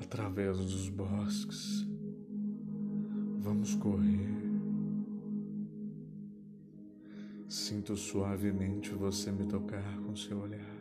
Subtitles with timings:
[0.00, 1.86] através dos bosques.
[3.38, 4.38] Vamos correr.
[7.48, 10.78] Sinto suavemente você me tocar com seu olhar.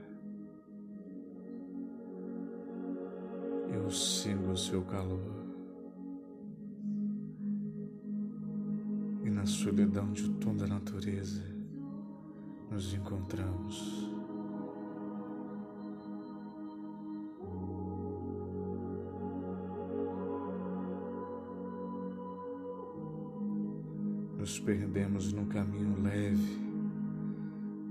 [3.74, 5.46] Eu sinto seu calor.
[9.24, 11.44] E na solidão de toda a natureza
[12.70, 14.10] nos encontramos.
[24.38, 26.58] Nos perdemos num caminho leve,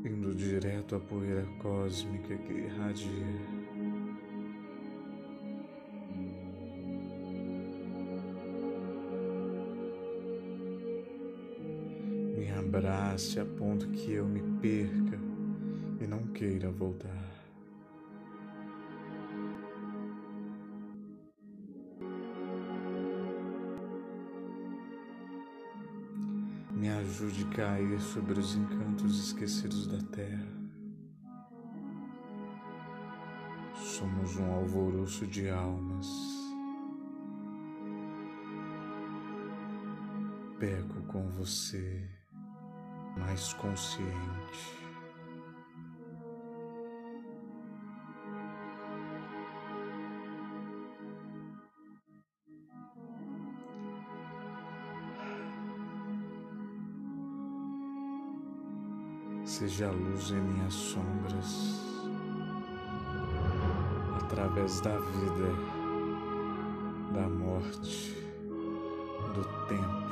[0.05, 3.11] indo direto à poeira cósmica que irradia.
[12.37, 15.19] Me abrace a ponto que eu me perca
[16.01, 17.46] e não queira voltar.
[26.77, 30.46] Me ajude a cair sobre os encantos esquecidos da terra.
[33.74, 36.07] Somos um alvoroço de almas.
[40.59, 42.07] Peco com você,
[43.16, 44.85] mais consciente.
[59.47, 61.80] Seja a luz em minhas sombras,
[64.21, 65.55] através da vida,
[67.15, 68.16] da morte,
[69.34, 70.06] do tempo.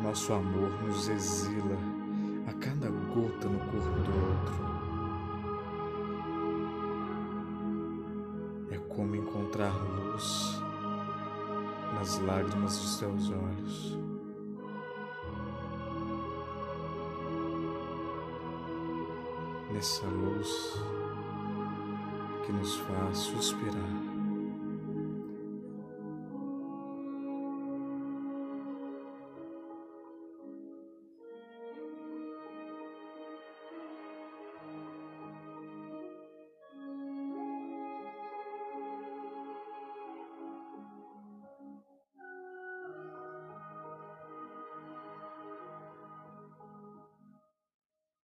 [0.00, 1.76] Nosso amor nos exila
[2.46, 3.48] a cada gota
[8.94, 10.62] como encontrar luz
[11.94, 13.98] nas lágrimas de seus olhos.
[19.72, 20.80] Nessa luz
[22.46, 24.13] que nos faz suspirar.